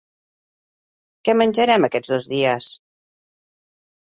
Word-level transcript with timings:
Què 1.29 1.35
menjarem 1.41 1.85
aquests 1.89 2.13
dos 2.15 2.27
dies? 2.33 2.71